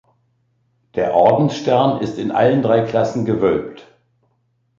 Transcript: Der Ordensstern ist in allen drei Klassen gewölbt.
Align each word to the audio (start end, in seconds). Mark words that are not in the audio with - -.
Der 0.95 1.13
Ordensstern 1.13 2.01
ist 2.01 2.17
in 2.17 2.31
allen 2.31 2.63
drei 2.63 2.79
Klassen 2.81 3.23
gewölbt. 3.23 3.87